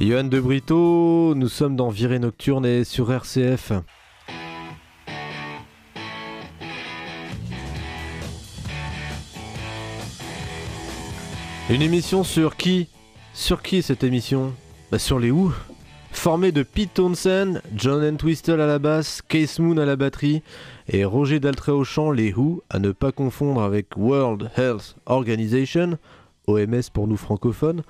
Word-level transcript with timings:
Johan 0.00 0.24
de 0.24 0.38
Brito, 0.38 1.34
nous 1.34 1.48
sommes 1.48 1.74
dans 1.74 1.88
Virée 1.88 2.20
Nocturne 2.20 2.64
et 2.64 2.84
sur 2.84 3.12
RCF. 3.12 3.72
Une 11.68 11.82
émission 11.82 12.22
sur 12.22 12.56
qui 12.56 12.86
Sur 13.34 13.60
qui 13.60 13.82
cette 13.82 14.04
émission 14.04 14.54
Bah 14.92 15.00
sur 15.00 15.18
les 15.18 15.32
où 15.32 15.52
Formé 16.12 16.52
de 16.52 16.62
Pete 16.62 16.94
Townsend, 16.94 17.60
John 17.74 18.04
Entwistle 18.04 18.60
à 18.60 18.66
la 18.66 18.78
basse, 18.78 19.20
Case 19.20 19.58
Moon 19.58 19.78
à 19.78 19.84
la 19.84 19.96
batterie 19.96 20.42
et 20.88 21.04
Roger 21.04 21.40
Daltrey 21.40 21.72
au 21.72 21.84
chant, 21.84 22.12
les 22.12 22.32
Who, 22.32 22.62
à 22.70 22.78
ne 22.78 22.92
pas 22.92 23.10
confondre 23.10 23.62
avec 23.62 23.96
World 23.96 24.50
Health 24.56 24.96
Organization, 25.06 25.98
OMS 26.48 26.90
pour 26.92 27.06
nous 27.06 27.16
francophones, 27.16 27.82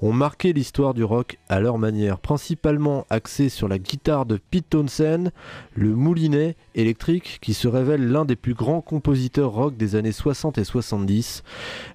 ont 0.00 0.12
marqué 0.12 0.52
l'histoire 0.52 0.94
du 0.94 1.04
rock 1.04 1.38
à 1.48 1.60
leur 1.60 1.78
manière, 1.78 2.18
principalement 2.18 3.06
axée 3.10 3.48
sur 3.48 3.68
la 3.68 3.78
guitare 3.78 4.26
de 4.26 4.38
Pete 4.50 4.70
Townsend, 4.70 5.30
le 5.74 5.94
moulinet 5.94 6.56
électrique 6.74 7.38
qui 7.40 7.54
se 7.54 7.68
révèle 7.68 8.10
l'un 8.10 8.24
des 8.24 8.36
plus 8.36 8.54
grands 8.54 8.80
compositeurs 8.80 9.52
rock 9.52 9.76
des 9.76 9.96
années 9.96 10.12
60 10.12 10.58
et 10.58 10.64
70. 10.64 11.42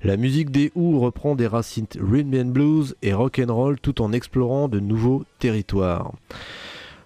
La 0.04 0.18
musique 0.18 0.52
des 0.52 0.72
Who 0.76 1.00
reprend 1.00 1.36
des 1.36 1.48
racines 1.48 1.88
rhythm 2.00 2.34
and 2.36 2.52
blues 2.52 2.96
et 3.02 3.14
rock 3.14 3.40
and 3.40 3.54
roll 3.54 3.80
tout 3.80 4.02
en 4.02 4.12
explorant 4.12 4.68
de 4.68 4.80
nouveaux 4.80 5.24
territoires. 5.40 6.14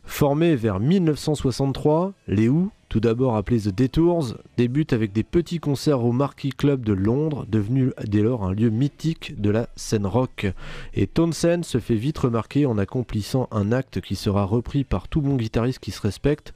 Formés 0.03 0.55
vers 0.55 0.79
1963, 0.79 2.13
les 2.27 2.49
Who 2.49 2.71
tout 2.91 2.99
d'abord 2.99 3.37
appelé 3.37 3.57
The 3.57 3.69
Detours, 3.69 4.35
débute 4.57 4.91
avec 4.91 5.13
des 5.13 5.23
petits 5.23 5.59
concerts 5.59 6.03
au 6.03 6.11
Marquis 6.11 6.49
Club 6.49 6.83
de 6.83 6.91
Londres, 6.91 7.45
devenu 7.47 7.93
dès 8.05 8.19
lors 8.19 8.43
un 8.43 8.53
lieu 8.53 8.69
mythique 8.69 9.39
de 9.39 9.49
la 9.49 9.69
scène 9.77 10.05
rock. 10.05 10.47
Et 10.93 11.07
Townsend 11.07 11.63
se 11.63 11.77
fait 11.77 11.95
vite 11.95 12.17
remarquer 12.17 12.65
en 12.65 12.77
accomplissant 12.77 13.47
un 13.51 13.71
acte 13.71 14.01
qui 14.01 14.17
sera 14.17 14.43
repris 14.43 14.83
par 14.83 15.07
tout 15.07 15.21
bon 15.21 15.37
guitariste 15.37 15.79
qui 15.79 15.91
se 15.91 16.01
respecte. 16.01 16.53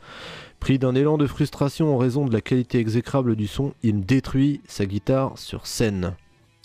Pris 0.59 0.77
d'un 0.77 0.93
élan 0.93 1.17
de 1.17 1.25
frustration 1.25 1.95
en 1.95 1.97
raison 1.97 2.25
de 2.25 2.33
la 2.33 2.41
qualité 2.41 2.79
exécrable 2.79 3.37
du 3.37 3.47
son, 3.47 3.73
il 3.81 4.05
détruit 4.05 4.59
sa 4.67 4.85
guitare 4.85 5.37
sur 5.37 5.65
scène. 5.65 6.15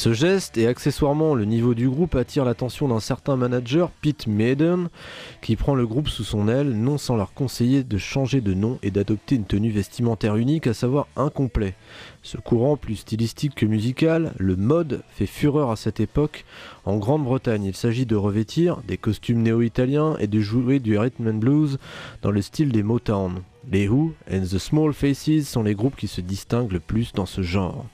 Ce 0.00 0.14
geste 0.14 0.56
et 0.56 0.66
accessoirement 0.66 1.34
le 1.34 1.44
niveau 1.44 1.74
du 1.74 1.86
groupe 1.86 2.14
attire 2.14 2.46
l'attention 2.46 2.88
d'un 2.88 3.00
certain 3.00 3.36
manager, 3.36 3.90
Pete 3.90 4.28
Maiden, 4.28 4.88
qui 5.42 5.56
prend 5.56 5.74
le 5.74 5.86
groupe 5.86 6.08
sous 6.08 6.24
son 6.24 6.48
aile, 6.48 6.70
non 6.70 6.96
sans 6.96 7.16
leur 7.16 7.34
conseiller 7.34 7.84
de 7.84 7.98
changer 7.98 8.40
de 8.40 8.54
nom 8.54 8.78
et 8.82 8.90
d'adopter 8.90 9.34
une 9.34 9.44
tenue 9.44 9.70
vestimentaire 9.70 10.36
unique, 10.36 10.66
à 10.66 10.72
savoir 10.72 11.06
incomplet. 11.16 11.74
Ce 12.22 12.38
courant 12.38 12.78
plus 12.78 12.96
stylistique 12.96 13.54
que 13.54 13.66
musical, 13.66 14.32
le 14.38 14.56
mode, 14.56 15.02
fait 15.10 15.26
fureur 15.26 15.70
à 15.70 15.76
cette 15.76 16.00
époque 16.00 16.46
en 16.86 16.96
Grande-Bretagne. 16.96 17.64
Il 17.64 17.76
s'agit 17.76 18.06
de 18.06 18.16
revêtir 18.16 18.80
des 18.88 18.96
costumes 18.96 19.42
néo-italiens 19.42 20.16
et 20.18 20.28
de 20.28 20.40
jouer 20.40 20.78
du 20.78 20.96
rhythm 20.96 21.28
and 21.28 21.34
blues 21.34 21.78
dans 22.22 22.30
le 22.30 22.40
style 22.40 22.72
des 22.72 22.82
Motown. 22.82 23.42
Les 23.70 23.86
Who 23.86 24.14
and 24.32 24.44
the 24.50 24.56
Small 24.56 24.94
Faces 24.94 25.46
sont 25.46 25.62
les 25.62 25.74
groupes 25.74 25.96
qui 25.96 26.08
se 26.08 26.22
distinguent 26.22 26.72
le 26.72 26.80
plus 26.80 27.12
dans 27.12 27.26
ce 27.26 27.42
genre. 27.42 27.84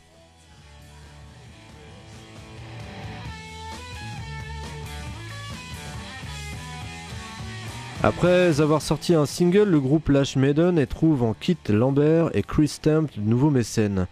Après 8.06 8.60
avoir 8.60 8.82
sorti 8.82 9.14
un 9.14 9.26
single, 9.26 9.68
le 9.68 9.80
groupe 9.80 10.10
Lash 10.10 10.36
Maiden 10.36 10.78
et 10.78 10.86
trouve 10.86 11.24
en 11.24 11.34
Kit 11.34 11.58
Lambert 11.68 12.30
et 12.34 12.44
Chris 12.44 12.68
Stamp 12.68 13.08
de 13.16 13.20
nouveaux 13.20 13.50
mécènes. 13.50 14.06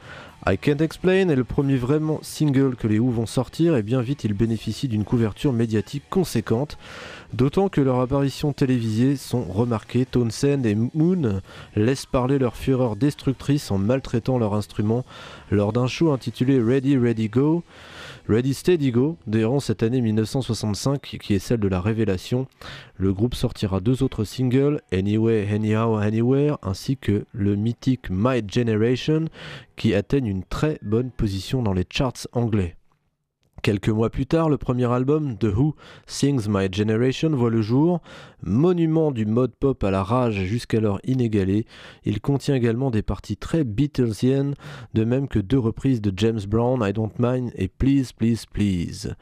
I 0.49 0.59
Can't 0.59 0.81
Explain 0.81 1.29
est 1.29 1.37
le 1.37 1.45
premier 1.45 1.77
vraiment 1.77 2.19
single 2.21 2.75
que 2.75 2.89
les 2.89 2.99
Who 2.99 3.13
vont 3.13 3.27
sortir 3.27 3.77
et 3.77 3.85
bien 3.85 4.01
vite 4.01 4.25
ils 4.25 4.35
bénéficient 4.35 4.89
d'une 4.89 5.05
couverture 5.05 5.53
médiatique 5.53 6.03
conséquente, 6.11 6.77
d'autant 7.35 7.69
que 7.69 7.81
leurs 7.81 8.01
apparitions 8.01 8.53
télévisées 8.53 9.15
sont 9.15 9.45
remarquées. 9.45 10.07
Townsend 10.07 10.67
et 10.67 10.75
Moon 10.75 11.41
laissent 11.77 12.07
parler 12.07 12.41
leur 12.41 12.57
fureur 12.57 12.97
destructrice 12.97 13.71
en 13.71 13.79
maltraitant 13.79 14.39
leur 14.39 14.55
instrument 14.55 15.05
lors 15.53 15.73
d'un 15.73 15.87
show 15.87 16.11
intitulé 16.11 16.61
Ready 16.61 16.99
Ready 16.99 17.29
Go. 17.29 17.63
Ready 18.27 18.55
Steady 18.55 18.91
Go 18.91 19.19
durant 19.27 19.61
cette 19.61 19.83
année 19.83 20.01
1965 20.01 21.19
qui 21.21 21.35
est 21.35 21.39
celle 21.39 21.61
de 21.61 21.69
la 21.69 21.83
révélation. 21.83 22.47
Le 22.97 23.13
groupe 23.13 23.35
sortira 23.35 23.81
deux 23.81 24.03
autres 24.03 24.25
singles, 24.25 24.81
Anyway, 24.93 25.47
Anyhow, 25.53 25.97
Anywhere, 25.97 26.57
ainsi 26.63 26.97
que 26.97 27.27
le 27.33 27.55
mythique 27.55 28.09
My 28.09 28.43
Generation 28.49 29.27
qui 29.77 29.95
atteignent 29.95 30.29
une 30.29 30.45
très 30.45 30.79
bonne 30.81 31.11
position 31.11 31.63
dans 31.63 31.75
les 31.75 31.85
charts 31.91 32.27
anglais. 32.33 32.77
Quelques 33.65 33.89
mois 33.89 34.11
plus 34.11 34.27
tard, 34.27 34.51
le 34.51 34.59
premier 34.59 34.93
album, 34.93 35.39
The 35.39 35.45
Who 35.45 35.75
Sings 36.07 36.49
My 36.51 36.69
Generation, 36.71 37.31
voit 37.31 37.49
le 37.49 37.63
jour. 37.63 38.03
Monument 38.43 39.11
du 39.11 39.25
mode 39.25 39.55
pop 39.57 39.83
à 39.85 39.91
la 39.91 40.03
rage 40.03 40.35
jusqu'alors 40.45 41.01
inégalé, 41.03 41.65
il 42.05 42.21
contient 42.21 42.57
également 42.57 42.91
des 42.91 43.01
parties 43.01 43.39
très 43.39 43.65
Beatlesiennes, 43.65 44.55
de 44.93 45.05
même 45.05 45.29
que 45.29 45.39
deux 45.39 45.59
reprises 45.59 46.03
de 46.03 46.13
James 46.15 46.43
Brown, 46.47 46.87
I 46.87 46.93
Don't 46.93 47.13
Mind 47.19 47.53
et 47.55 47.69
Please, 47.69 48.13
Please, 48.15 48.45
Please. 48.53 49.15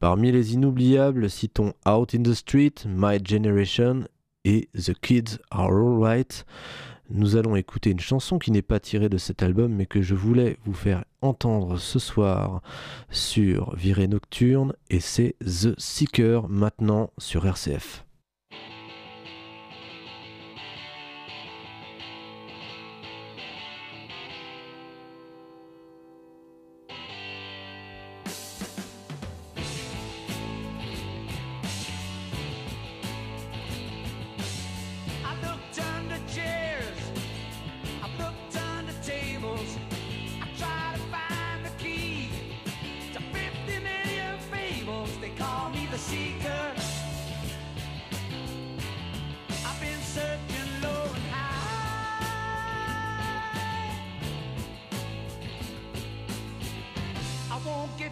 Parmi 0.00 0.32
les 0.32 0.54
inoubliables, 0.54 1.30
citons 1.30 1.72
Out 1.88 2.12
in 2.12 2.24
the 2.24 2.34
Street, 2.34 2.74
My 2.88 3.20
Generation 3.24 4.08
et 4.44 4.68
The 4.74 4.94
Kids 5.00 5.38
Are 5.52 5.70
Alright 5.70 6.44
nous 7.10 7.36
allons 7.36 7.56
écouter 7.56 7.90
une 7.90 8.00
chanson 8.00 8.38
qui 8.38 8.50
n'est 8.50 8.62
pas 8.62 8.80
tirée 8.80 9.08
de 9.08 9.18
cet 9.18 9.42
album, 9.42 9.72
mais 9.72 9.86
que 9.86 10.02
je 10.02 10.14
voulais 10.14 10.58
vous 10.64 10.74
faire 10.74 11.04
entendre 11.20 11.78
ce 11.78 11.98
soir 11.98 12.62
sur 13.10 13.74
Virée 13.76 14.08
Nocturne, 14.08 14.72
et 14.90 15.00
c'est 15.00 15.36
The 15.40 15.78
Seeker 15.78 16.48
maintenant 16.48 17.10
sur 17.18 17.46
RCF. 17.46 18.05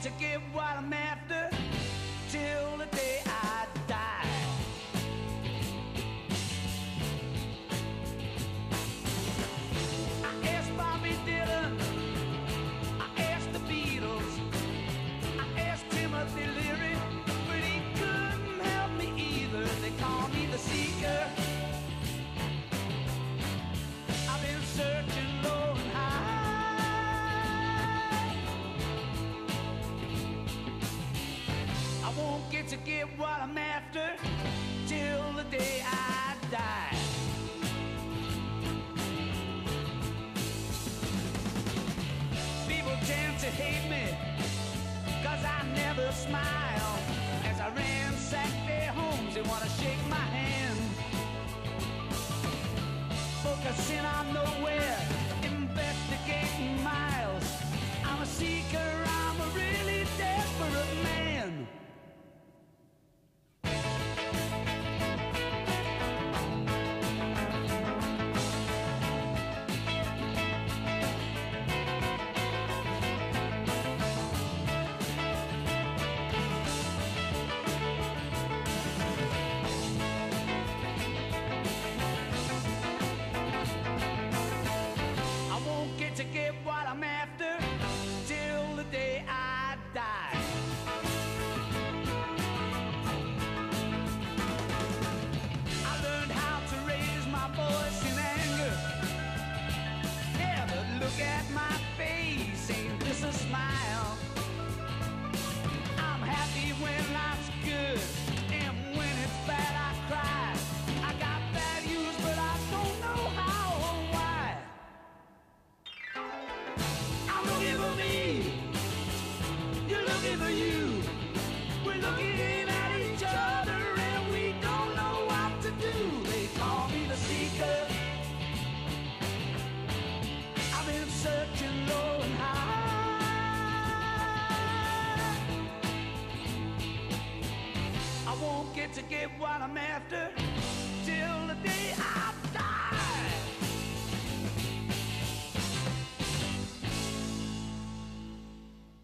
To 0.05 0.11
get 0.21 0.54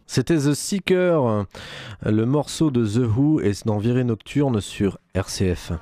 C'était 0.06 0.36
The 0.38 0.54
Seeker, 0.54 1.46
le 2.04 2.24
morceau 2.24 2.70
de 2.70 2.86
The 2.86 3.16
Who 3.16 3.40
est 3.40 3.66
dans 3.66 3.78
Virée 3.78 4.04
Nocturne 4.04 4.60
sur 4.60 4.98
RCF. 5.14 5.72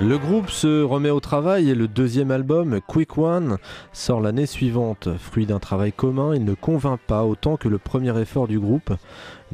Le 0.00 0.16
groupe 0.16 0.48
se 0.48 0.82
remet 0.84 1.10
au 1.10 1.18
travail 1.18 1.70
et 1.70 1.74
le 1.74 1.88
deuxième 1.88 2.30
album, 2.30 2.78
Quick 2.86 3.18
One, 3.18 3.58
sort 3.92 4.20
l'année 4.20 4.46
suivante. 4.46 5.08
Fruit 5.18 5.44
d'un 5.44 5.58
travail 5.58 5.92
commun, 5.92 6.36
il 6.36 6.44
ne 6.44 6.54
convainc 6.54 7.00
pas 7.04 7.24
autant 7.24 7.56
que 7.56 7.68
le 7.68 7.78
premier 7.78 8.16
effort 8.20 8.46
du 8.46 8.60
groupe. 8.60 8.92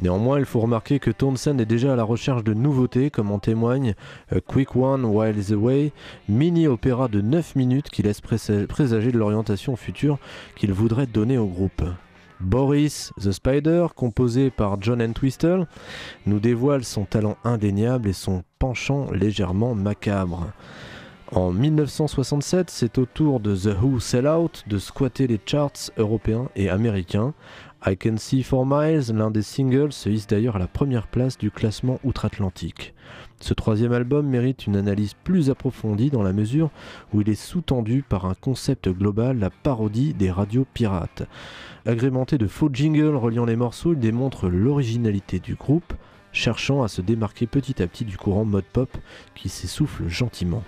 Néanmoins, 0.03 0.37
il 0.37 0.45
faut 0.45 0.59
remarquer 0.59 0.99
que 0.99 1.09
Townsend 1.09 1.59
est 1.59 1.65
déjà 1.65 1.93
à 1.93 1.95
la 1.95 2.03
recherche 2.03 2.43
de 2.43 2.53
nouveautés, 2.53 3.09
comme 3.09 3.31
en 3.31 3.39
témoigne 3.39 3.95
A 4.31 4.39
Quick 4.39 4.75
One 4.75 5.03
While 5.05 5.43
the 5.43 5.55
Way, 5.55 5.91
mini-opéra 6.29 7.07
de 7.07 7.21
9 7.21 7.55
minutes 7.55 7.89
qui 7.89 8.03
laisse 8.03 8.21
présa- 8.21 8.67
présager 8.67 9.11
de 9.11 9.17
l'orientation 9.17 9.75
future 9.75 10.19
qu'il 10.55 10.71
voudrait 10.73 11.07
donner 11.07 11.39
au 11.39 11.47
groupe. 11.47 11.81
Boris 12.39 13.13
the 13.21 13.31
Spider, 13.31 13.87
composé 13.95 14.49
par 14.49 14.81
John 14.81 15.01
Entwistle, 15.01 15.67
nous 16.25 16.39
dévoile 16.39 16.83
son 16.83 17.05
talent 17.05 17.37
indéniable 17.43 18.09
et 18.09 18.13
son 18.13 18.43
penchant 18.59 19.11
légèrement 19.11 19.75
macabre. 19.75 20.51
En 21.31 21.51
1967, 21.51 22.69
c'est 22.69 22.97
au 22.99 23.05
tour 23.05 23.39
de 23.39 23.55
The 23.55 23.75
Who 23.81 23.99
Sell 23.99 24.27
Out 24.27 24.63
de 24.67 24.77
squatter 24.77 25.25
les 25.25 25.39
charts 25.43 25.91
européens 25.97 26.49
et 26.55 26.69
américains. 26.69 27.33
I 27.87 27.95
Can 27.95 28.17
See 28.17 28.41
For 28.41 28.65
Miles, 28.65 29.13
l'un 29.13 29.29
des 29.29 29.43
singles, 29.43 29.93
se 29.93 30.09
hisse 30.09 30.25
d'ailleurs 30.25 30.55
à 30.55 30.59
la 30.59 30.65
première 30.65 31.05
place 31.05 31.37
du 31.37 31.51
classement 31.51 31.99
outre-Atlantique. 32.03 32.95
Ce 33.39 33.53
troisième 33.53 33.93
album 33.93 34.25
mérite 34.25 34.65
une 34.65 34.75
analyse 34.75 35.13
plus 35.13 35.51
approfondie 35.51 36.09
dans 36.09 36.23
la 36.23 36.33
mesure 36.33 36.71
où 37.13 37.21
il 37.21 37.29
est 37.29 37.35
sous-tendu 37.35 38.01
par 38.01 38.25
un 38.25 38.33
concept 38.33 38.89
global, 38.89 39.37
la 39.37 39.51
parodie 39.51 40.15
des 40.15 40.31
radios 40.31 40.65
pirates. 40.73 41.27
Agrémenté 41.85 42.39
de 42.39 42.47
faux 42.47 42.71
jingles 42.73 43.15
reliant 43.15 43.45
les 43.45 43.55
morceaux, 43.55 43.93
il 43.93 43.99
démontre 43.99 44.49
l'originalité 44.49 45.37
du 45.39 45.53
groupe, 45.53 45.93
cherchant 46.31 46.81
à 46.81 46.87
se 46.87 47.01
démarquer 47.01 47.45
petit 47.45 47.83
à 47.83 47.87
petit 47.87 48.03
du 48.03 48.17
courant 48.17 48.45
mode 48.45 48.65
pop 48.65 48.89
qui 49.35 49.47
s'essouffle 49.47 50.07
gentiment. 50.07 50.63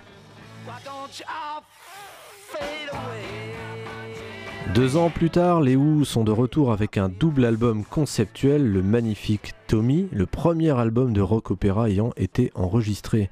Deux 4.74 4.96
ans 4.96 5.10
plus 5.10 5.30
tard, 5.30 5.62
les 5.62 5.76
Who 5.76 6.04
sont 6.04 6.24
de 6.24 6.32
retour 6.32 6.72
avec 6.72 6.98
un 6.98 7.10
double 7.10 7.46
album 7.46 7.84
conceptuel, 7.84 8.72
le 8.72 8.84
magnifique 8.84 9.54
Tommy, 9.68 10.08
le 10.12 10.26
premier 10.26 10.78
album 10.78 11.14
de 11.14 11.22
rock 11.22 11.52
opéra 11.52 11.90
ayant 11.90 12.12
été 12.16 12.52
enregistré. 12.56 13.30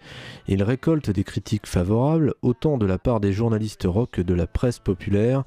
Il 0.48 0.64
récolte 0.64 1.10
des 1.10 1.24
critiques 1.24 1.68
favorables, 1.68 2.34
autant 2.42 2.78
de 2.78 2.86
la 2.86 2.98
part 2.98 3.20
des 3.20 3.32
journalistes 3.32 3.86
rock 3.86 4.12
que 4.12 4.22
de 4.22 4.34
la 4.34 4.48
presse 4.48 4.80
populaire. 4.80 5.44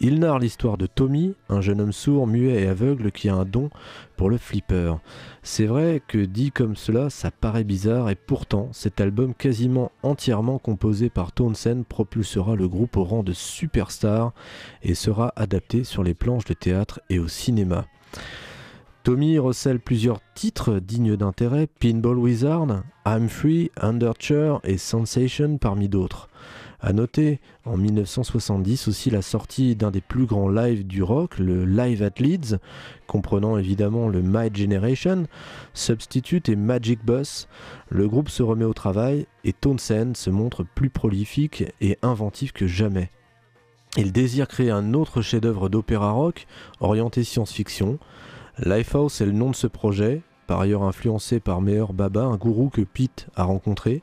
Il 0.00 0.18
narre 0.18 0.40
l'histoire 0.40 0.76
de 0.76 0.86
Tommy, 0.86 1.34
un 1.48 1.60
jeune 1.60 1.80
homme 1.80 1.92
sourd, 1.92 2.26
muet 2.26 2.62
et 2.62 2.66
aveugle 2.66 3.12
qui 3.12 3.28
a 3.28 3.34
un 3.34 3.44
don 3.44 3.70
pour 4.16 4.28
le 4.28 4.38
flipper. 4.38 4.94
C'est 5.42 5.66
vrai 5.66 6.02
que 6.06 6.18
dit 6.18 6.50
comme 6.50 6.74
cela, 6.74 7.10
ça 7.10 7.30
paraît 7.30 7.64
bizarre 7.64 8.10
et 8.10 8.16
pourtant, 8.16 8.68
cet 8.72 9.00
album 9.00 9.34
quasiment 9.34 9.92
entièrement 10.02 10.58
composé 10.58 11.10
par 11.10 11.30
Townsend 11.30 11.84
propulsera 11.84 12.56
le 12.56 12.66
groupe 12.66 12.96
au 12.96 13.04
rang 13.04 13.22
de 13.22 13.32
superstar 13.32 14.32
et 14.82 14.94
sera 14.94 15.32
adapté 15.36 15.84
sur 15.84 16.02
les 16.02 16.14
planches 16.14 16.46
de 16.46 16.54
théâtre 16.54 17.00
et 17.08 17.20
au 17.20 17.28
cinéma. 17.28 17.86
Tommy 19.04 19.38
recèle 19.38 19.80
plusieurs 19.80 20.20
titres 20.34 20.80
dignes 20.80 21.16
d'intérêt, 21.16 21.68
Pinball 21.78 22.18
Wizard, 22.18 22.82
I'm 23.06 23.28
Free, 23.28 23.70
Underture 23.76 24.60
et 24.64 24.78
Sensation 24.78 25.58
parmi 25.58 25.88
d'autres. 25.88 26.30
A 26.86 26.92
noter 26.92 27.40
en 27.64 27.78
1970 27.78 28.88
aussi 28.88 29.08
la 29.08 29.22
sortie 29.22 29.74
d'un 29.74 29.90
des 29.90 30.02
plus 30.02 30.26
grands 30.26 30.50
lives 30.50 30.86
du 30.86 31.02
rock, 31.02 31.38
le 31.38 31.64
Live 31.64 32.02
at 32.02 32.20
Leeds, 32.20 32.58
comprenant 33.06 33.56
évidemment 33.56 34.10
le 34.10 34.20
My 34.20 34.54
Generation, 34.54 35.24
Substitute 35.72 36.50
et 36.50 36.56
Magic 36.56 37.02
Bus. 37.02 37.48
Le 37.88 38.06
groupe 38.06 38.28
se 38.28 38.42
remet 38.42 38.66
au 38.66 38.74
travail 38.74 39.26
et 39.44 39.54
Townsend 39.54 40.14
se 40.14 40.28
montre 40.28 40.62
plus 40.62 40.90
prolifique 40.90 41.64
et 41.80 41.96
inventif 42.02 42.52
que 42.52 42.66
jamais. 42.66 43.10
Il 43.96 44.12
désire 44.12 44.46
créer 44.46 44.70
un 44.70 44.92
autre 44.92 45.22
chef-d'œuvre 45.22 45.70
d'opéra 45.70 46.10
rock 46.10 46.46
orienté 46.80 47.24
science-fiction. 47.24 47.98
Lifehouse 48.58 49.22
est 49.22 49.26
le 49.26 49.32
nom 49.32 49.50
de 49.50 49.56
ce 49.56 49.68
projet, 49.68 50.20
par 50.46 50.60
ailleurs 50.60 50.82
influencé 50.82 51.40
par 51.40 51.62
Meher 51.62 51.86
Baba, 51.94 52.24
un 52.24 52.36
gourou 52.36 52.68
que 52.68 52.82
Pete 52.82 53.28
a 53.36 53.44
rencontré. 53.44 54.02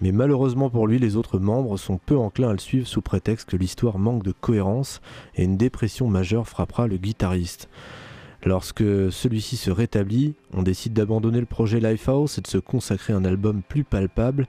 Mais 0.00 0.12
malheureusement 0.12 0.70
pour 0.70 0.86
lui, 0.86 0.98
les 0.98 1.16
autres 1.16 1.38
membres 1.38 1.76
sont 1.76 1.98
peu 1.98 2.16
enclins 2.16 2.50
à 2.50 2.52
le 2.52 2.58
suivre 2.58 2.86
sous 2.86 3.02
prétexte 3.02 3.48
que 3.48 3.56
l'histoire 3.56 3.98
manque 3.98 4.22
de 4.22 4.32
cohérence 4.32 5.00
et 5.34 5.44
une 5.44 5.56
dépression 5.56 6.08
majeure 6.08 6.46
frappera 6.46 6.86
le 6.86 6.96
guitariste. 6.96 7.68
Lorsque 8.44 8.84
celui-ci 9.10 9.56
se 9.56 9.70
rétablit, 9.70 10.34
on 10.54 10.62
décide 10.62 10.92
d'abandonner 10.92 11.40
le 11.40 11.46
projet 11.46 11.80
Lifehouse 11.80 12.38
et 12.38 12.40
de 12.40 12.46
se 12.46 12.58
consacrer 12.58 13.12
à 13.12 13.16
un 13.16 13.24
album 13.24 13.62
plus 13.68 13.82
palpable, 13.82 14.46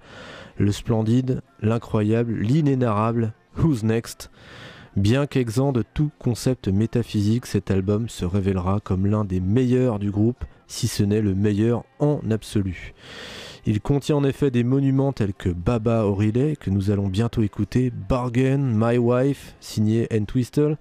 le 0.58 0.72
splendide, 0.72 1.42
l'incroyable, 1.62 2.34
l'inénarrable 2.34 3.34
Who's 3.58 3.84
Next 3.84 4.30
Bien 4.96 5.28
qu'exempt 5.28 5.72
de 5.72 5.84
tout 5.94 6.12
concept 6.20 6.68
métaphysique, 6.68 7.46
cet 7.46 7.72
album 7.72 8.10
se 8.10 8.26
révélera 8.26 8.80
comme 8.84 9.06
l'un 9.06 9.24
des 9.24 9.40
meilleurs 9.40 10.00
du 10.00 10.12
groupe, 10.12 10.44
si 10.68 10.88
ce 10.88 11.04
n'est 11.04 11.22
le 11.22 11.36
meilleur 11.36 11.84
en 12.00 12.20
absolu. 12.32 12.94
Il 13.70 13.82
contient 13.82 14.16
en 14.16 14.24
effet 14.24 14.50
des 14.50 14.64
monuments 14.64 15.14
tels 15.14 15.36
que 15.36 15.50
Baba 15.50 16.04
O'Reilly, 16.04 16.58
que 16.58 16.72
nous 16.72 16.90
allons 16.90 17.08
bientôt 17.08 17.44
écouter, 17.44 17.92
Bargain, 17.92 18.58
My 18.58 18.98
Wife, 18.98 19.56
signé 19.60 20.08
Entwistle, 20.12 20.76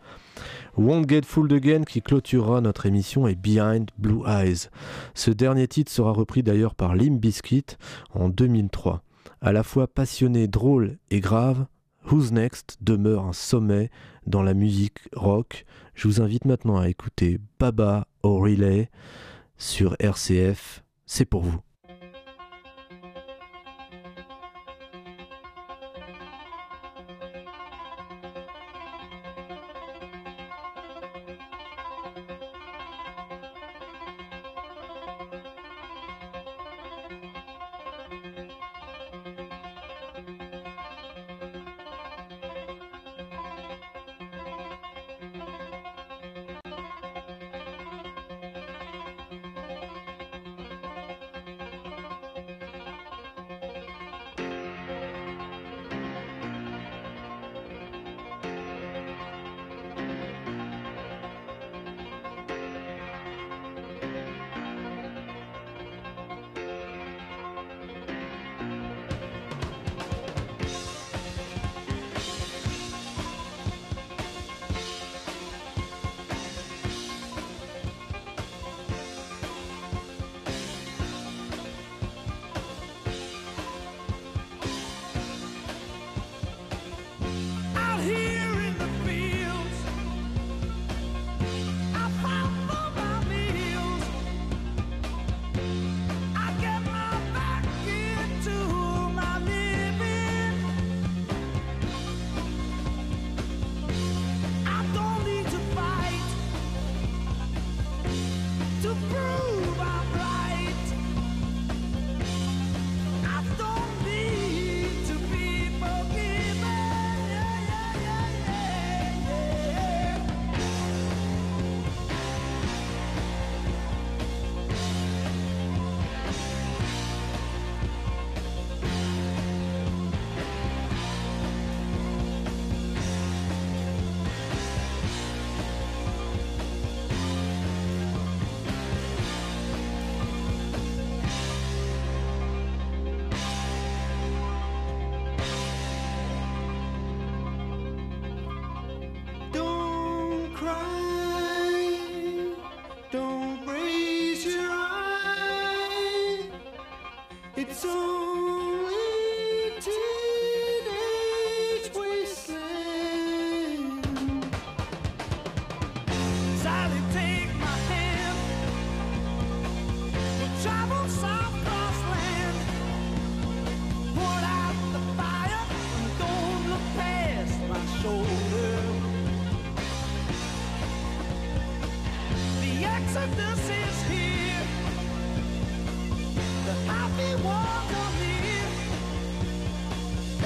Won't 0.78 1.06
Get 1.06 1.26
Fooled 1.26 1.52
Again 1.52 1.82
qui 1.84 2.00
clôturera 2.00 2.62
notre 2.62 2.86
émission 2.86 3.28
et 3.28 3.34
Behind 3.34 3.90
Blue 3.98 4.22
Eyes. 4.26 4.70
Ce 5.12 5.30
dernier 5.30 5.68
titre 5.68 5.92
sera 5.92 6.12
repris 6.12 6.42
d'ailleurs 6.42 6.74
par 6.74 6.96
Limp 6.96 7.20
Bizkit 7.20 7.76
en 8.14 8.30
2003. 8.30 9.02
À 9.42 9.52
la 9.52 9.64
fois 9.64 9.86
passionné, 9.86 10.48
drôle 10.48 10.96
et 11.10 11.20
grave, 11.20 11.66
Who's 12.10 12.32
Next 12.32 12.78
demeure 12.80 13.26
un 13.26 13.34
sommet 13.34 13.90
dans 14.26 14.42
la 14.42 14.54
musique 14.54 15.00
rock. 15.14 15.66
Je 15.92 16.08
vous 16.08 16.22
invite 16.22 16.46
maintenant 16.46 16.78
à 16.78 16.88
écouter 16.88 17.38
Baba 17.58 18.06
O'Reilly 18.22 18.86
sur 19.58 19.94
RCF. 20.00 20.82
C'est 21.04 21.26
pour 21.26 21.42
vous. 21.42 21.60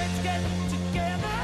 Let's 0.03 0.19
get 0.25 0.43
together 0.69 1.42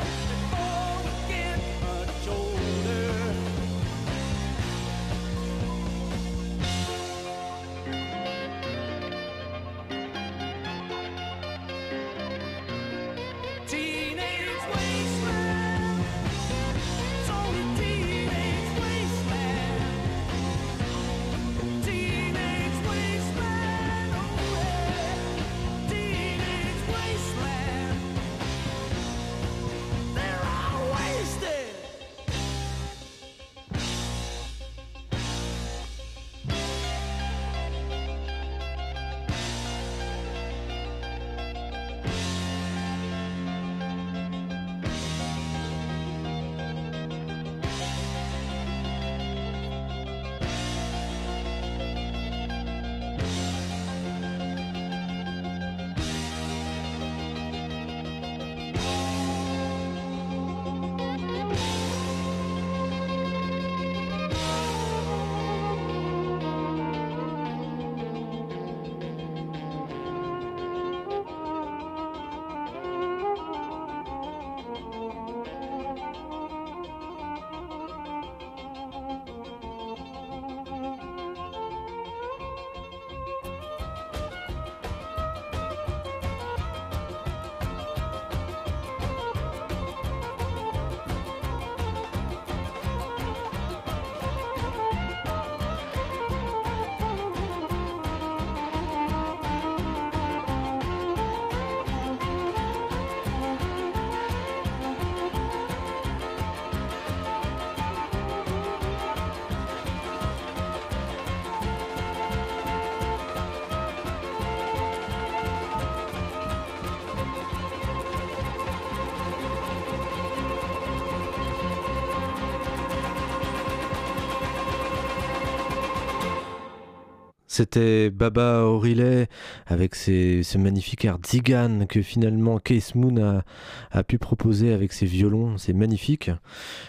C'était 127.58 128.10
Baba 128.10 128.62
O'Reilly 128.62 129.26
avec 129.66 129.96
ce 129.96 130.58
magnifique 130.58 131.04
air 131.04 131.18
Zigan 131.26 131.86
que 131.88 132.02
finalement 132.02 132.60
Case 132.60 132.94
Moon 132.94 133.16
a, 133.16 133.42
a 133.90 134.04
pu 134.04 134.16
proposer 134.16 134.72
avec 134.72 134.92
ses 134.92 135.06
violons, 135.06 135.58
c'est 135.58 135.72
magnifique. 135.72 136.30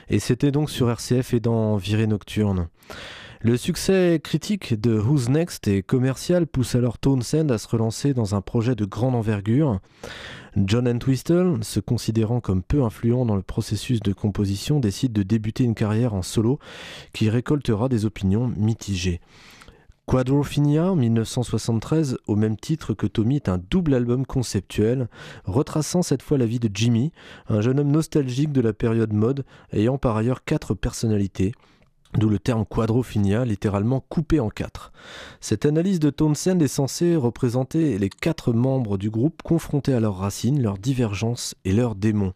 Et 0.10 0.20
c'était 0.20 0.52
donc 0.52 0.70
sur 0.70 0.92
RCF 0.92 1.34
et 1.34 1.40
dans 1.40 1.76
Virée 1.78 2.06
Nocturne. 2.06 2.68
Le 3.42 3.58
succès 3.58 4.22
critique 4.24 4.80
de 4.80 5.00
Who's 5.00 5.30
Next 5.30 5.68
et 5.68 5.82
commercial 5.82 6.46
pousse 6.46 6.76
alors 6.76 7.00
Townsend 7.00 7.50
à 7.50 7.58
se 7.58 7.68
relancer 7.68 8.14
dans 8.14 8.36
un 8.36 8.42
projet 8.42 8.76
de 8.76 8.86
grande 8.86 9.16
envergure. 9.16 9.80
John 10.56 10.88
Entwistle, 10.88 11.64
se 11.64 11.80
considérant 11.80 12.42
comme 12.42 12.62
peu 12.62 12.84
influent 12.84 13.26
dans 13.26 13.36
le 13.36 13.42
processus 13.42 14.02
de 14.02 14.14
composition, 14.14 14.80
décide 14.80 15.14
de 15.14 15.24
débuter 15.24 15.64
une 15.64 15.74
carrière 15.74 16.14
en 16.14 16.22
solo 16.22 16.60
qui 17.12 17.28
récoltera 17.28 17.90
des 17.90 18.06
opinions 18.06 18.52
mitigées. 18.56 19.20
Quadrophenia 20.10 20.96
1973, 20.96 22.18
au 22.26 22.36
même 22.36 22.58
titre 22.58 22.96
que 22.96 23.06
Tommy, 23.06 23.36
est 23.36 23.48
un 23.48 23.60
double 23.60 23.94
album 23.94 24.26
conceptuel, 24.26 25.08
retraçant 25.46 26.02
cette 26.02 26.24
fois 26.24 26.40
la 26.40 26.48
vie 26.48 26.58
de 26.58 26.68
Jimmy, 26.74 27.12
un 27.48 27.62
jeune 27.62 27.80
homme 27.80 27.92
nostalgique 27.92 28.52
de 28.52 28.62
la 28.62 28.74
période 28.74 29.14
mode, 29.14 29.46
ayant 29.72 30.00
par 30.00 30.18
ailleurs 30.18 30.44
quatre 30.44 30.74
personnalités, 30.74 31.52
d'où 32.18 32.28
le 32.28 32.40
terme 32.40 32.66
quadrophinia, 32.66 33.46
littéralement 33.46 34.04
coupé 34.10 34.40
en 34.40 34.50
quatre. 34.50 34.92
Cette 35.42 35.68
analyse 35.68 36.00
de 36.00 36.10
Townsend 36.10 36.60
est 36.60 36.68
censée 36.68 37.16
représenter 37.16 38.00
les 38.00 38.10
quatre 38.10 38.52
membres 38.52 38.98
du 38.98 39.12
groupe 39.12 39.44
confrontés 39.44 39.94
à 39.94 40.00
leurs 40.00 40.18
racines, 40.18 40.60
leurs 40.60 40.80
divergences 40.80 41.54
et 41.66 41.72
leurs 41.72 41.94
démons. 41.94 42.34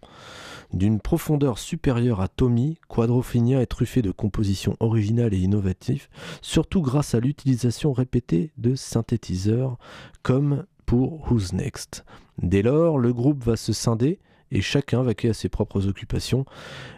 D'une 0.74 1.00
profondeur 1.00 1.60
supérieure 1.60 2.20
à 2.20 2.27
Tommy, 2.27 2.80
Quadrophinia 2.88 3.62
est 3.62 3.68
truffé 3.68 4.01
de 4.01 4.10
compositions 4.10 4.75
originales 4.80 5.36
et 5.36 5.39
innovatives, 5.39 6.08
surtout 6.42 6.82
grâce 6.82 7.13
à 7.13 7.20
l'utilisation 7.20 7.94
répétée 7.94 8.51
de 8.58 8.74
synthétiseurs 8.74 9.77
comme 10.24 10.65
pour 10.88 11.32
Who's 11.32 11.53
Next. 11.53 12.06
Dès 12.42 12.63
lors, 12.63 12.98
le 12.98 13.13
groupe 13.13 13.44
va 13.44 13.56
se 13.56 13.72
scinder 13.72 14.20
et 14.53 14.62
chacun 14.62 15.01
vaquer 15.01 15.29
à 15.29 15.33
ses 15.33 15.50
propres 15.50 15.88
occupations. 15.88 16.45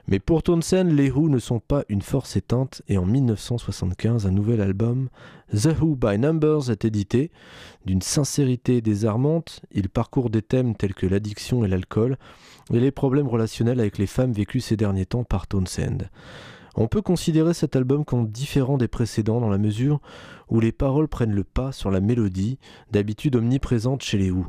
Mais 0.08 0.20
pour 0.20 0.44
Townsend, 0.44 0.92
les 0.92 1.10
Who 1.10 1.30
ne 1.30 1.40
sont 1.40 1.60
pas 1.60 1.86
une 1.90 2.02
force 2.02 2.36
éteinte 2.36 2.84
et 2.88 2.98
en 2.98 3.06
1975, 3.06 4.28
un 4.28 4.32
nouvel 4.32 4.62
album, 4.62 5.10
The 5.52 5.70
Who 5.82 5.96
by 5.96 6.20
Numbers, 6.20 6.70
est 6.70 6.86
édité. 6.86 7.32
D'une 7.86 8.02
sincérité 8.02 8.82
désarmante, 8.82 9.62
il 9.72 9.90
parcourt 9.90 10.30
des 10.30 10.42
thèmes 10.42 10.76
tels 10.76 10.94
que 10.94 11.08
l'addiction 11.08 11.64
et 11.64 11.68
l'alcool 11.70 12.18
et 12.74 12.80
les 12.80 12.92
problèmes 12.92 13.28
relationnels 13.28 13.80
avec 13.80 13.98
les 13.98 14.08
femmes 14.08 14.34
vécus 14.34 14.66
ces 14.66 14.78
derniers 14.78 15.06
temps 15.06 15.24
par 15.24 15.48
Townsend. 15.48 16.10
On 16.76 16.90
peut 16.90 17.02
considérer 17.02 17.54
cet 17.54 17.78
album 17.78 18.04
comme 18.04 18.28
différent 18.28 18.78
des 18.78 18.90
précédents 18.90 19.40
dans 19.40 19.50
la 19.50 19.58
mesure 19.58 20.02
où 20.50 20.60
les 20.60 20.74
paroles 20.74 21.08
prennent 21.08 21.34
le 21.34 21.46
pas 21.46 21.72
sur 21.72 21.90
la 21.90 22.02
mélodie, 22.02 22.60
d'habitude 22.92 23.38
omniprésente 23.38 24.04
chez 24.04 24.18
les 24.18 24.30
Who. 24.30 24.48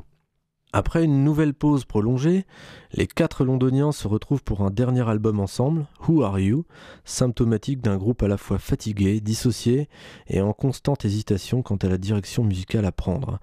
Après 0.79 1.05
une 1.05 1.25
nouvelle 1.25 1.55
pause 1.55 1.87
prolongée, 1.87 2.45
les 2.93 3.07
quatre 3.07 3.47
londoniens 3.47 3.93
se 3.93 4.07
retrouvent 4.07 4.45
pour 4.45 4.61
un 4.61 4.71
dernier 4.71 5.09
album 5.09 5.41
ensemble, 5.41 5.87
Who 6.07 6.23
Are 6.23 6.39
You, 6.39 6.67
symptomatique 7.07 7.81
d'un 7.81 7.97
groupe 7.97 8.23
à 8.23 8.29
la 8.29 8.37
fois 8.37 8.59
fatigué, 8.59 9.23
dissocié 9.23 9.89
et 10.29 10.43
en 10.43 10.53
constante 10.53 11.07
hésitation 11.07 11.63
quant 11.63 11.77
à 11.77 11.89
la 11.89 11.97
direction 11.97 12.45
musicale 12.45 12.85
à 12.85 12.93
prendre. 12.93 13.39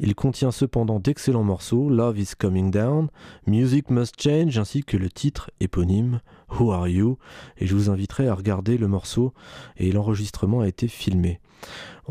Il 0.00 0.16
contient 0.16 0.50
cependant 0.50 0.98
d'excellents 0.98 1.44
morceaux, 1.44 1.88
Love 1.88 2.18
is 2.18 2.32
Coming 2.36 2.72
Down, 2.72 3.06
Music 3.46 3.88
Must 3.88 4.20
Change 4.20 4.58
ainsi 4.58 4.82
que 4.82 4.96
le 4.96 5.10
titre 5.10 5.52
éponyme, 5.60 6.22
Who 6.58 6.72
Are 6.72 6.88
You, 6.88 7.18
et 7.58 7.68
je 7.68 7.76
vous 7.76 7.88
inviterai 7.88 8.26
à 8.26 8.34
regarder 8.34 8.78
le 8.78 8.88
morceau 8.88 9.32
et 9.76 9.92
l'enregistrement 9.92 10.62
a 10.62 10.66
été 10.66 10.88
filmé. 10.88 11.38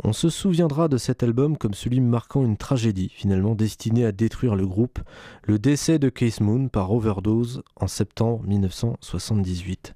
On 0.02 0.12
se 0.12 0.30
souviendra 0.30 0.88
de 0.88 0.98
cet 0.98 1.22
album 1.22 1.56
comme 1.56 1.76
celui 1.76 2.00
marquant 2.00 2.44
une 2.44 2.58
tragédie, 2.58 3.12
finalement 3.14 3.54
destinée 3.54 4.06
à 4.06 4.12
détruire 4.12 4.56
le 4.56 4.66
groupe, 4.66 5.00
le 5.44 5.60
décès 5.60 6.00
de 6.00 6.10
Case 6.10 6.40
Moon 6.40 6.68
par 6.68 6.92
overdose 6.92 7.62
en 7.76 7.86
septembre 7.86 8.42
1978. 8.48 9.94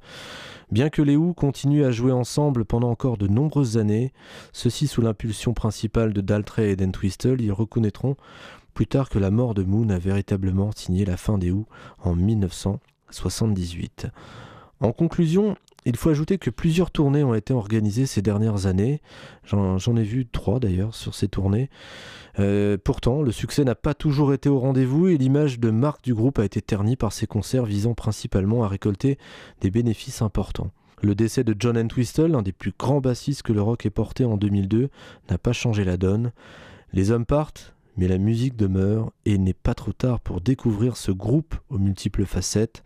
Bien 0.71 0.89
que 0.89 1.01
les 1.01 1.15
Who 1.15 1.33
continuent 1.33 1.85
à 1.85 1.91
jouer 1.91 2.11
ensemble 2.11 2.63
pendant 2.63 2.91
encore 2.91 3.17
de 3.17 3.27
nombreuses 3.27 3.77
années, 3.77 4.13
ceux-ci 4.53 4.85
sous 4.85 5.01
l'impulsion 5.01 5.55
principale 5.55 6.13
de 6.13 6.21
Daltrey 6.21 6.69
et 6.71 6.75
d'Entwistle, 6.75 7.41
ils 7.41 7.51
reconnaîtront 7.51 8.17
plus 8.75 8.85
tard 8.85 9.09
que 9.09 9.17
la 9.17 9.31
mort 9.31 9.55
de 9.55 9.63
Moon 9.63 9.89
a 9.89 9.97
véritablement 9.97 10.69
signé 10.75 11.05
la 11.05 11.17
fin 11.17 11.39
des 11.39 11.49
Who 11.49 11.65
en 12.03 12.13
1978. 12.13 14.09
En 14.79 14.91
conclusion, 14.91 15.55
il 15.89 15.95
faut 15.95 16.09
ajouter 16.09 16.37
que 16.37 16.49
plusieurs 16.49 16.91
tournées 16.91 17.23
ont 17.23 17.33
été 17.33 17.53
organisées 17.53 18.05
ces 18.05 18.21
dernières 18.21 18.65
années. 18.65 19.01
J'en 19.45 19.95
ai 19.95 20.03
vu 20.03 20.25
trois 20.27 20.59
d'ailleurs 20.59 20.93
sur 20.93 21.15
ces 21.15 21.27
tournées. 21.27 21.69
Euh, 22.39 22.77
pourtant, 22.81 23.21
le 23.21 23.31
succès 23.31 23.63
n'a 23.63 23.75
pas 23.75 23.93
toujours 23.93 24.33
été 24.33 24.49
au 24.49 24.59
rendez-vous 24.59 25.07
et 25.07 25.17
l'image 25.17 25.59
de 25.59 25.71
marque 25.71 26.03
du 26.03 26.13
groupe 26.13 26.39
a 26.39 26.45
été 26.45 26.61
ternie 26.61 26.95
par 26.95 27.13
ces 27.13 27.25
concerts 27.25 27.65
visant 27.65 27.93
principalement 27.93 28.63
à 28.63 28.67
récolter 28.67 29.17
des 29.61 29.71
bénéfices 29.71 30.21
importants. 30.21 30.71
Le 31.01 31.15
décès 31.15 31.43
de 31.43 31.55
John 31.57 31.77
Entwistle, 31.77 32.31
l'un 32.31 32.41
des 32.41 32.51
plus 32.51 32.73
grands 32.77 33.01
bassistes 33.01 33.43
que 33.43 33.53
le 33.53 33.61
rock 33.61 33.85
ait 33.85 33.91
porté 33.91 34.25
en 34.25 34.35
2002, 34.35 34.89
n'a 35.29 35.37
pas 35.37 35.53
changé 35.53 35.83
la 35.83 35.97
donne. 35.97 36.31
Les 36.91 37.11
hommes 37.11 37.25
partent, 37.25 37.75
mais 37.97 38.07
la 38.07 38.17
musique 38.17 38.55
demeure 38.55 39.11
et 39.25 39.33
il 39.33 39.43
n'est 39.43 39.53
pas 39.53 39.73
trop 39.73 39.93
tard 39.93 40.19
pour 40.19 40.41
découvrir 40.41 40.97
ce 40.97 41.11
groupe 41.11 41.55
aux 41.69 41.77
multiples 41.77 42.25
facettes. 42.25 42.83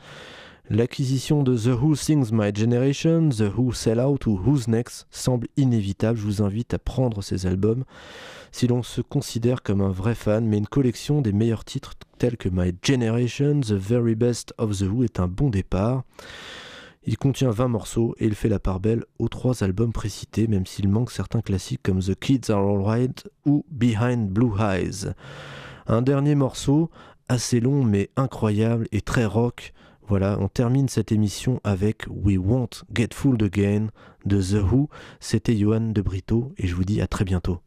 L'acquisition 0.69 1.43
de 1.43 1.57
The 1.57 1.81
Who 1.81 1.95
Sings 1.95 2.31
My 2.31 2.51
Generation, 2.55 3.29
The 3.29 3.51
Who 3.57 3.73
Sell 3.73 3.99
Out 3.99 4.27
ou 4.27 4.39
Who's 4.39 4.67
Next 4.67 5.07
semble 5.09 5.47
inévitable. 5.57 6.17
Je 6.17 6.23
vous 6.23 6.41
invite 6.41 6.73
à 6.73 6.79
prendre 6.79 7.21
ces 7.21 7.45
albums 7.45 7.83
si 8.51 8.67
l'on 8.67 8.83
se 8.83 9.01
considère 9.01 9.63
comme 9.63 9.81
un 9.81 9.89
vrai 9.89 10.15
fan, 10.15 10.45
mais 10.45 10.57
une 10.57 10.67
collection 10.67 11.21
des 11.21 11.33
meilleurs 11.33 11.65
titres 11.65 11.93
tels 12.19 12.37
que 12.37 12.49
My 12.49 12.73
Generation, 12.83 13.61
The 13.61 13.73
Very 13.73 14.15
Best 14.15 14.53
of 14.57 14.77
The 14.77 14.83
Who 14.83 15.03
est 15.03 15.19
un 15.19 15.27
bon 15.27 15.49
départ. 15.49 16.03
Il 17.03 17.17
contient 17.17 17.49
20 17.49 17.67
morceaux 17.67 18.15
et 18.19 18.27
il 18.27 18.35
fait 18.35 18.49
la 18.49 18.59
part 18.59 18.79
belle 18.79 19.03
aux 19.17 19.27
trois 19.27 19.63
albums 19.63 19.91
précités, 19.91 20.47
même 20.47 20.67
s'il 20.67 20.87
manque 20.87 21.11
certains 21.11 21.41
classiques 21.41 21.81
comme 21.81 21.99
The 21.99 22.13
Kids 22.13 22.51
Are 22.51 22.63
Alright 22.63 23.27
ou 23.45 23.65
Behind 23.71 24.29
Blue 24.29 24.53
Eyes. 24.59 25.13
Un 25.87 26.03
dernier 26.03 26.35
morceau, 26.35 26.91
assez 27.27 27.59
long 27.59 27.83
mais 27.83 28.11
incroyable 28.15 28.87
et 28.91 29.01
très 29.01 29.25
rock, 29.25 29.73
voilà, 30.11 30.37
on 30.41 30.49
termine 30.49 30.89
cette 30.89 31.13
émission 31.13 31.61
avec 31.63 32.03
We 32.09 32.37
Won't 32.37 32.83
Get 32.93 33.13
Fooled 33.13 33.41
Again 33.43 33.87
de 34.25 34.41
The 34.41 34.61
Who. 34.61 34.89
C'était 35.21 35.55
Johan 35.55 35.93
de 35.93 36.01
Brito 36.01 36.51
et 36.57 36.67
je 36.67 36.75
vous 36.75 36.83
dis 36.83 36.99
à 36.99 37.07
très 37.07 37.23
bientôt. 37.23 37.61